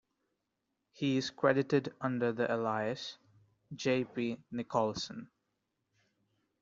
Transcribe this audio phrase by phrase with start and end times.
[0.93, 3.19] He is credited under the alias
[3.75, 4.03] "J.
[4.03, 4.39] P.
[4.49, 5.29] Nicholson".